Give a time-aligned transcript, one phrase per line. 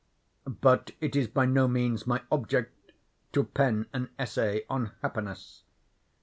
[0.47, 2.91] But it is by no means my object
[3.33, 5.61] to pen an essay on happiness.